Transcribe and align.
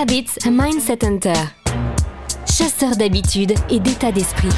Habits 0.00 0.38
Mindset 0.50 1.04
Hunter. 1.04 1.34
Chasseur 2.46 2.96
d'habitudes 2.96 3.52
et 3.68 3.78
d'état 3.78 4.10
d'esprit. 4.10 4.48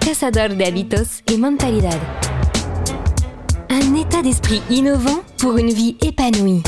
Cazador 0.00 0.56
de 0.56 0.62
hábitos 0.62 1.20
y 1.30 1.36
mentalidad. 1.36 1.98
Un 3.68 3.94
état 3.94 4.22
d'esprit 4.22 4.62
innovant 4.70 5.20
pour 5.38 5.58
une 5.58 5.70
vie 5.70 5.98
épanouie. 6.00 6.62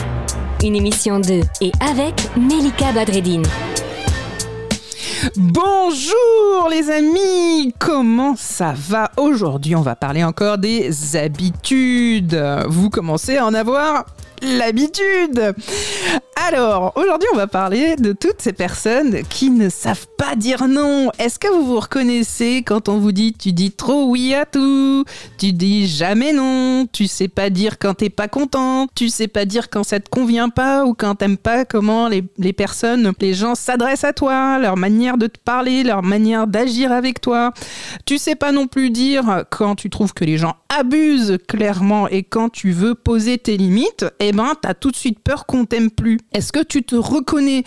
Une 0.62 0.77
émission 0.77 1.21
de 1.21 1.40
et 1.62 1.72
avec 1.80 2.14
Melika 2.37 2.93
Badreddine. 2.93 3.46
Bonjour 5.37 6.69
les 6.71 6.91
amis, 6.91 7.73
comment 7.79 8.35
ça 8.37 8.75
va 8.77 9.11
Aujourd'hui? 9.17 9.75
On 9.75 9.83
va 9.83 9.97
parler 9.97 10.23
encore 10.23 10.59
des 10.59 11.17
habitudes. 11.17 12.39
Vous 12.69 12.91
commencez 12.91 13.39
à 13.39 13.47
en 13.47 13.55
avoir 13.55 14.05
l'habitude. 14.43 15.54
Alors, 16.48 16.92
aujourd'hui, 16.96 17.29
on 17.32 17.36
va 17.36 17.46
parler 17.46 17.95
de 17.96 18.12
toutes 18.12 18.41
ces 18.41 18.52
personnes 18.52 19.23
qui 19.28 19.50
ne 19.50 19.69
savent 19.69 20.06
pas 20.19 20.34
dire 20.34 20.66
non. 20.66 21.10
Est-ce 21.19 21.38
que 21.38 21.48
vous 21.48 21.64
vous 21.64 21.78
reconnaissez 21.78 22.62
quand 22.66 22.88
on 22.88 22.98
vous 22.98 23.12
dit 23.12 23.33
tu 23.33 23.52
dis 23.52 23.70
trop 23.70 24.06
oui 24.09 24.34
à 24.34 24.45
tout, 24.45 25.05
tu 25.38 25.52
dis 25.52 25.86
jamais 25.86 26.33
non, 26.33 26.86
tu 26.92 27.06
sais 27.06 27.28
pas 27.28 27.48
dire 27.48 27.78
quand 27.78 27.95
t'es 27.95 28.10
pas 28.10 28.28
content, 28.28 28.88
tu 28.95 29.09
sais 29.09 29.28
pas 29.28 29.45
dire 29.45 29.70
quand 29.70 29.84
ça 29.84 30.00
te 30.00 30.09
convient 30.09 30.48
pas 30.48 30.84
ou 30.84 30.95
quand 30.95 31.14
t'aimes 31.14 31.36
pas 31.36 31.64
comment 31.64 32.09
les, 32.09 32.24
les 32.38 32.52
personnes, 32.52 33.12
les 33.20 33.34
gens 33.34 33.55
s'adressent 33.55 34.05
à 34.05 34.12
toi, 34.12 34.59
leur 34.59 34.77
manière 34.77 35.19
de 35.19 35.28
te 35.28 35.38
parler, 35.38 35.84
leur 35.84 36.02
manière 36.02 36.47
d'agir 36.47 36.91
avec 36.91 37.20
toi. 37.20 37.52
Tu 38.05 38.19
sais 38.19 38.34
pas 38.34 38.52
non 38.52 38.66
plus 38.66 38.91
dire 38.91 39.45
quand 39.50 39.77
tu 39.77 39.91
trouves 39.91 40.12
que 40.12 40.24
les 40.24 40.38
gens 40.38 40.56
abusent 40.77 41.38
clairement 41.47 42.09
et 42.09 42.22
quand 42.22 42.48
tu 42.48 42.72
veux 42.72 42.95
poser 42.95 43.38
tes 43.38 43.56
limites, 43.56 44.06
eh 44.32 44.34
ben 44.34 44.54
t'as 44.60 44.72
tout 44.72 44.91
de 44.91 44.96
suite 44.96 45.18
peur 45.20 45.45
qu'on 45.45 45.66
t'aime 45.66 45.91
plus. 45.91 46.18
Est-ce 46.32 46.52
que 46.52 46.62
tu 46.62 46.82
te 46.82 46.95
reconnais? 46.95 47.64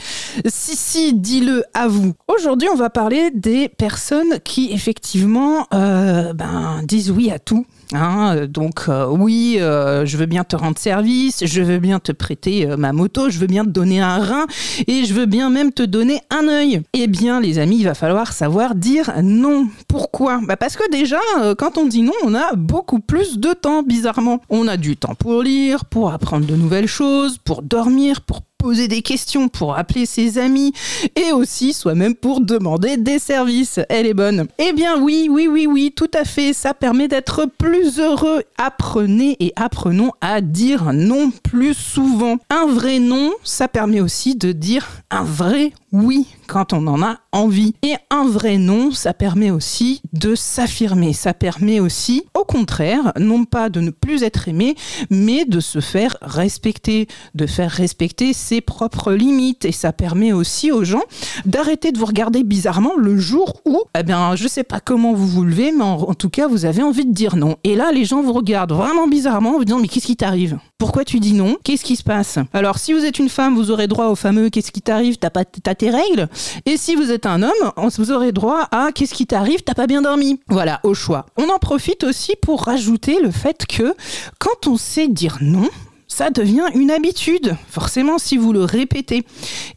Si 0.48 0.76
si, 0.76 1.14
dis-le 1.14 1.64
à 1.74 1.88
vous. 1.88 2.14
Aujourd'hui, 2.28 2.68
on 2.70 2.76
va 2.76 2.90
parler 2.90 3.30
des 3.32 3.70
personnes 3.70 4.40
qui 4.44 4.72
effectivement 4.72 5.68
euh, 5.74 6.34
ben, 6.34 6.82
disent 6.84 7.12
oui 7.12 7.30
à 7.30 7.38
tout. 7.38 7.66
Hein, 7.94 8.48
donc 8.48 8.86
euh, 8.88 9.08
oui, 9.08 9.58
euh, 9.60 10.06
je 10.06 10.18
veux 10.18 10.26
bien 10.26 10.44
te 10.44 10.56
rendre 10.56 10.78
service, 10.78 11.46
je 11.46 11.62
veux 11.62 11.80
bien 11.80 12.00
te 12.00 12.12
prêter 12.12 12.68
ma 12.78 12.94
moto, 12.94 13.30
je 13.30 13.38
veux 13.40 13.48
bien 13.48 13.64
te 13.64 13.70
donner 13.70 14.02
un 14.02 14.18
rein 14.18 14.46
et 14.88 15.06
je 15.06 15.14
veux 15.14 15.26
bien 15.26 15.50
même 15.50 15.72
te 15.72 15.84
donner 15.84 16.22
un 16.30 16.48
œil. 16.48 16.82
Eh 16.94 17.08
bien 17.08 17.40
les 17.40 17.60
amis, 17.60 17.78
il 17.80 17.86
va 17.86 17.94
falloir 17.94 18.34
savoir 18.34 18.76
dire 18.76 19.12
non. 19.24 19.68
Pourquoi? 19.88 20.40
Bah 20.46 20.58
Parce 20.58 20.76
que 20.76 20.90
déjà, 20.92 21.20
quand 21.58 21.78
on 21.78 21.86
dit 21.86 22.02
non, 22.02 22.14
on 22.24 22.34
a 22.34 22.56
beaucoup 22.56 23.00
plus 23.00 23.38
de 23.38 23.54
temps, 23.54 23.84
bizarrement. 23.84 24.42
On 24.50 24.68
a 24.68 24.78
du 24.78 24.98
temps 24.98 25.16
pour 25.16 25.44
lire, 25.44 25.86
pour 25.86 26.12
apprendre 26.12 26.46
de 26.46 26.56
nouvelles 26.56 26.88
choses, 26.88 27.38
pour 27.38 27.62
dormir, 27.62 28.22
pour 28.22 28.42
poser 28.58 28.88
des 28.88 29.02
questions, 29.02 29.48
pour 29.48 29.78
appeler 29.78 30.06
ses 30.06 30.38
amis 30.38 30.74
et 31.16 31.32
aussi 31.32 31.74
soi-même 31.74 32.16
pour 32.16 32.42
demander 32.42 32.98
des 32.98 33.20
services. 33.20 33.80
Elle 33.90 34.08
est 34.08 34.14
bonne. 34.14 34.48
Eh 34.58 34.74
bien 34.74 35.00
oui, 35.00 35.28
oui, 35.30 35.48
oui, 35.48 35.68
oui, 35.68 35.94
tout 35.96 36.10
à 36.14 36.24
fait. 36.24 36.54
Ça 36.54 36.74
permet 36.74 37.08
d'être 37.08 37.46
plus 37.58 38.00
heureux. 38.00 38.44
Apprenez 38.58 39.38
et 39.40 39.54
apprenons 39.56 40.12
à 40.22 40.42
dire 40.42 40.94
non 40.94 41.32
plus 41.44 41.74
souvent. 41.74 42.38
Un 42.50 42.66
vrai 42.66 43.00
non, 43.00 43.32
ça 43.44 43.68
permet 43.68 44.02
aussi 44.02 44.36
de 44.36 44.52
dire 44.52 44.88
un 45.12 45.24
vrai 45.24 45.72
oui 45.96 46.28
quand 46.48 46.74
on 46.74 46.86
en 46.88 47.02
a 47.02 47.18
envie. 47.32 47.74
Et 47.82 47.96
un 48.12 48.28
vrai 48.28 48.58
non, 48.58 48.92
ça 48.92 49.14
permet 49.14 49.50
aussi 49.50 50.02
de 50.14 50.36
s'affirmer. 50.36 51.14
Ça 51.14 51.34
permet 51.34 51.80
aussi, 51.80 52.24
au 52.34 52.44
contraire, 52.44 53.14
non 53.20 53.46
pas 53.46 53.70
de 53.70 53.80
ne 53.80 53.90
plus 53.90 54.24
être 54.24 54.48
aimé, 54.48 54.76
mais 55.10 55.46
de 55.46 55.60
se 55.60 55.80
faire 55.80 56.18
respecter, 56.22 57.08
de 57.34 57.48
faire 57.48 57.72
respecter 57.72 58.34
ses 58.34 58.62
propres 58.62 59.14
limites. 59.14 59.66
Et 59.66 59.72
ça 59.72 59.92
permet 59.92 60.34
aussi 60.34 60.72
aux 60.72 60.84
gens 60.84 61.04
d'arrêter 61.46 61.92
de 61.92 61.98
vous 61.98 62.06
regarder 62.06 62.44
bizarrement 62.44 62.96
le 62.98 63.18
jour 63.18 63.62
où, 63.66 63.82
eh 63.98 64.04
bien, 64.04 64.36
je 64.36 64.48
sais 64.48 64.64
pas 64.64 64.80
comment 64.80 65.14
vous 65.14 65.28
vous 65.28 65.44
levez, 65.44 65.72
mais 65.72 65.84
en, 65.84 66.14
tout 66.14 66.30
cas, 66.30 66.48
vous 66.48 66.66
avez 66.66 66.84
envie 66.84 67.06
de 67.06 67.14
dire 67.14 67.36
non. 67.36 67.56
Et 67.64 67.76
là, 67.76 67.92
les 67.92 68.06
gens 68.06 68.22
vous 68.22 68.34
regardent 68.34 68.74
vraiment 68.74 69.08
bizarrement 69.08 69.52
en 69.52 69.58
vous 69.58 69.66
disant, 69.66 69.80
mais 69.80 69.88
qu'est-ce 69.88 70.08
qui 70.08 70.18
t'arrive? 70.18 70.58
Pourquoi 70.78 71.06
tu 71.06 71.20
dis 71.20 71.34
non? 71.34 71.58
Qu'est-ce 71.64 71.86
qui 71.86 71.96
se 71.96 72.04
passe? 72.04 72.38
Alors, 72.54 72.78
si 72.78 72.94
vous 72.94 73.06
êtes 73.06 73.18
une 73.18 73.30
femme, 73.30 73.56
vous 73.56 73.72
aurez 73.72 73.88
droit 73.88 74.08
au 74.08 74.16
fameux 74.16 74.50
qu'est-ce 74.50 74.72
qui 74.72 74.82
t'arrive? 74.82 75.18
T'as 75.18 75.30
pas 75.30 75.46
règles 75.90 76.28
Et 76.66 76.78
si 76.78 76.96
vous 76.96 77.12
êtes 77.12 77.26
un 77.26 77.44
homme, 77.44 77.72
vous 77.98 78.12
aurez 78.12 78.32
droit 78.32 78.68
à 78.72 78.92
qu'est-ce 78.94 79.14
qui 79.14 79.26
t'arrive 79.26 79.64
T'as 79.64 79.74
pas 79.74 79.88
bien 79.88 80.02
dormi 80.02 80.40
Voilà, 80.50 80.80
au 80.84 80.94
choix. 80.94 81.26
On 81.38 81.50
en 81.50 81.60
profite 81.60 82.04
aussi 82.04 82.36
pour 82.42 82.64
rajouter 82.64 83.20
le 83.22 83.32
fait 83.32 83.66
que 83.66 83.94
quand 84.40 84.68
on 84.68 84.78
sait 84.78 85.08
dire 85.08 85.38
non, 85.42 85.70
ça 86.16 86.30
devient 86.30 86.68
une 86.74 86.92
habitude, 86.92 87.58
forcément 87.68 88.18
si 88.20 88.38
vous 88.38 88.54
le 88.54 88.64
répétez. 88.64 89.26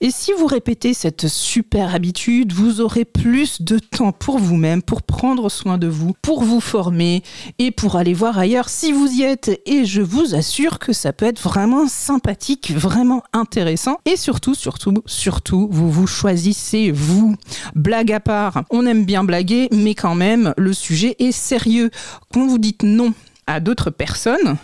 Et 0.01 0.13
si 0.13 0.31
vous 0.39 0.47
répétez 0.47 0.95
cette 0.95 1.27
super 1.27 1.97
habitude, 1.97 2.53
vous 2.53 2.81
aurez 2.81 3.05
plus 3.05 3.61
de 3.61 3.81
temps 3.81 4.13
pour 4.13 4.39
vous-même, 4.39 4.81
pour 4.81 5.03
prendre 5.03 5.49
soin 5.49 5.79
de 5.79 5.89
vous, 5.89 6.13
pour 6.23 6.45
vous 6.45 6.61
former 6.61 7.25
et 7.59 7.73
pour 7.73 7.97
aller 7.97 8.15
voir 8.15 8.39
ailleurs 8.39 8.69
si 8.69 8.93
vous 8.93 9.09
y 9.09 9.23
êtes. 9.23 9.61
Et 9.67 9.85
je 9.85 10.01
vous 10.01 10.37
assure 10.37 10.79
que 10.79 10.93
ça 10.93 11.13
peut 11.13 11.27
être 11.27 11.43
vraiment 11.43 11.89
sympathique, 11.89 12.71
vraiment 12.71 13.25
intéressant. 13.33 13.99
Et 14.05 14.17
surtout, 14.17 14.55
surtout, 14.55 14.95
surtout, 15.07 15.67
vous 15.73 15.91
vous 15.91 16.07
choisissez 16.07 16.93
vous. 16.93 17.35
Blague 17.75 18.13
à 18.13 18.21
part, 18.21 18.63
on 18.71 18.87
aime 18.87 19.05
bien 19.05 19.25
blaguer, 19.25 19.69
mais 19.73 19.97
quand 19.97 20.15
même, 20.15 20.55
le 20.57 20.73
sujet 20.73 21.17
est 21.19 21.33
sérieux. 21.33 21.91
Quand 22.33 22.47
vous 22.47 22.59
dites 22.59 22.85
non 22.85 23.13
à 23.49 23.59
d'autres 23.59 23.91
personnes, 23.91 24.57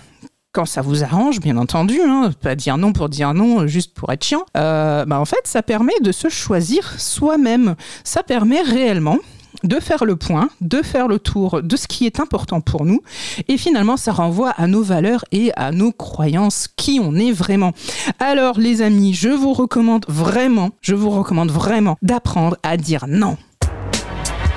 quand 0.54 0.64
ça 0.66 0.80
vous 0.80 1.02
arrange, 1.02 1.40
bien 1.40 1.56
entendu, 1.56 2.00
hein, 2.00 2.30
pas 2.40 2.54
dire 2.54 2.78
non 2.78 2.92
pour 2.92 3.08
dire 3.08 3.34
non, 3.34 3.66
juste 3.66 3.92
pour 3.92 4.10
être 4.12 4.24
chiant, 4.24 4.44
euh, 4.56 5.04
bah 5.04 5.20
en 5.20 5.24
fait, 5.24 5.40
ça 5.44 5.62
permet 5.62 5.92
de 6.00 6.12
se 6.12 6.28
choisir 6.28 6.94
soi-même. 6.98 7.74
Ça 8.04 8.22
permet 8.22 8.62
réellement 8.62 9.18
de 9.64 9.80
faire 9.80 10.04
le 10.04 10.16
point, 10.16 10.48
de 10.60 10.82
faire 10.82 11.08
le 11.08 11.18
tour 11.18 11.62
de 11.62 11.76
ce 11.76 11.88
qui 11.88 12.06
est 12.06 12.20
important 12.20 12.60
pour 12.60 12.84
nous. 12.84 13.00
Et 13.48 13.58
finalement, 13.58 13.96
ça 13.96 14.12
renvoie 14.12 14.50
à 14.50 14.66
nos 14.66 14.82
valeurs 14.82 15.24
et 15.32 15.52
à 15.56 15.72
nos 15.72 15.90
croyances, 15.90 16.68
qui 16.76 17.00
on 17.02 17.14
est 17.16 17.32
vraiment. 17.32 17.72
Alors, 18.20 18.58
les 18.58 18.82
amis, 18.82 19.14
je 19.14 19.30
vous 19.30 19.52
recommande 19.52 20.04
vraiment, 20.08 20.70
je 20.82 20.94
vous 20.94 21.10
recommande 21.10 21.50
vraiment 21.50 21.96
d'apprendre 22.02 22.56
à 22.62 22.76
dire 22.76 23.06
non. 23.08 23.36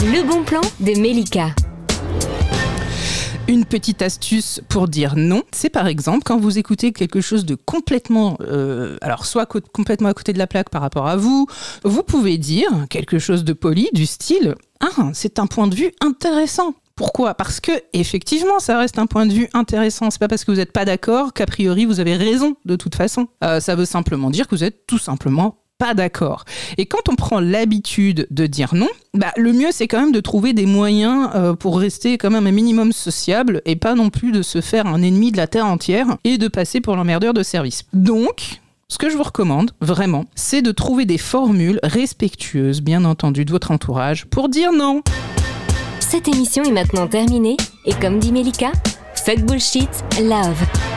Le 0.02 0.28
bon 0.28 0.44
plan 0.44 0.62
de 0.80 1.00
Melika. 1.00 1.48
Une 3.48 3.64
petite 3.64 4.02
astuce 4.02 4.60
pour 4.68 4.90
dire 4.90 5.16
non, 5.16 5.42
c'est 5.54 5.70
par 5.70 5.88
exemple 5.88 6.24
quand 6.26 6.38
vous 6.38 6.58
écoutez 6.58 6.92
quelque 6.92 7.22
chose 7.22 7.46
de 7.46 7.56
complètement, 7.56 8.38
euh, 8.42 8.98
alors 9.02 9.26
soit 9.26 9.46
complètement 9.46 10.10
à 10.10 10.14
côté 10.14 10.34
de 10.34 10.38
la 10.38 10.48
plaque 10.48 10.70
par 10.70 10.82
rapport 10.82 11.08
à 11.08 11.16
vous, 11.16 11.48
vous 11.86 12.04
pouvez 12.04 12.38
dire 12.38 12.70
quelque 12.90 13.20
chose 13.20 13.46
de 13.46 13.54
poli 13.54 13.90
du 13.94 14.06
style 14.06 14.56
ah 14.82 15.10
c'est 15.14 15.40
un 15.40 15.48
point 15.48 15.68
de 15.68 15.76
vue 15.76 15.92
intéressant. 16.02 16.74
Pourquoi? 16.96 17.36
Parce 17.36 17.60
que 17.60 17.72
effectivement, 17.94 18.60
ça 18.60 18.78
reste 18.80 19.00
un 19.00 19.06
point 19.06 19.26
de 19.26 19.34
vue 19.34 19.48
intéressant. 19.54 20.10
C'est 20.10 20.20
pas 20.20 20.28
parce 20.28 20.44
que 20.44 20.52
vous 20.52 20.58
n'êtes 20.58 20.72
pas 20.72 20.84
d'accord 20.84 21.32
qu'a 21.32 21.46
priori 21.46 21.86
vous 21.86 22.00
avez 22.00 22.16
raison 22.16 22.56
de 22.66 22.76
toute 22.76 22.96
façon. 22.96 23.28
Euh, 23.44 23.60
ça 23.60 23.76
veut 23.76 23.86
simplement 23.86 24.30
dire 24.30 24.48
que 24.48 24.56
vous 24.56 24.64
êtes 24.64 24.88
tout 24.88 24.98
simplement 24.98 25.60
pas 25.78 25.94
d'accord. 25.94 26.46
Et 26.78 26.86
quand 26.86 27.10
on 27.10 27.16
prend 27.16 27.40
l'habitude 27.40 28.28
de 28.32 28.48
dire 28.48 28.74
non, 28.74 28.90
bah, 29.14 29.32
le 29.38 29.54
mieux 29.54 29.72
c'est 29.72 29.88
quand 29.88 30.00
même 30.00 30.12
de 30.12 30.20
trouver 30.20 30.54
des 30.54 30.66
moyens 30.66 31.30
euh, 31.36 31.54
pour 31.54 31.80
rester 31.80 32.18
quand 32.18 32.32
même 32.32 32.48
un 32.48 32.52
minimum 32.52 32.92
sociable 32.92 33.62
et 33.66 33.76
pas 33.76 33.96
non 33.96 34.10
plus 34.10 34.32
de 34.32 34.42
se 34.42 34.62
faire 34.62 34.88
un 34.88 35.02
ennemi 35.02 35.32
de 35.32 35.38
la 35.38 35.48
terre 35.48 35.66
entière 35.66 36.18
et 36.24 36.38
de 36.38 36.48
passer 36.48 36.82
pour 36.82 36.96
l'emmerdeur 36.96 37.34
de 37.34 37.44
service. 37.44 37.84
Donc, 37.94 38.60
ce 38.90 38.98
que 38.98 39.10
je 39.10 39.18
vous 39.18 39.24
recommande, 39.24 39.72
vraiment, 39.82 40.26
c'est 40.36 40.62
de 40.62 40.72
trouver 40.72 41.06
des 41.06 41.18
formules 41.18 41.80
respectueuses, 41.84 42.82
bien 42.82 43.04
entendu, 43.04 43.44
de 43.44 43.52
votre 43.52 43.72
entourage 43.72 44.26
pour 44.26 44.50
dire 44.50 44.72
non. 44.72 45.02
Cette 46.00 46.28
émission 46.28 46.64
est 46.64 46.72
maintenant 46.72 47.08
terminée 47.08 47.58
et 47.86 47.94
comme 47.94 48.18
dit 48.18 48.32
Melika, 48.32 48.72
fuck 49.14 49.42
bullshit, 49.42 49.90
love. 50.22 50.97